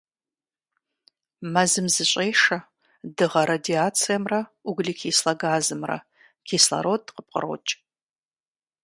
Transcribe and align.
Мэзым 1.53 1.87
зыщӀешэ 1.95 2.57
дыгъэ 3.15 3.41
радиацэмрэ 3.47 4.39
углекислэ 4.69 5.33
газымрэ, 5.41 5.97
кислород 6.47 7.03
къыпкърокӀ. 7.15 7.71